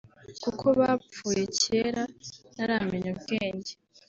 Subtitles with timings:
[0.43, 2.03] kuko bapfuye kera
[2.53, 3.71] ntaramenya ubwenge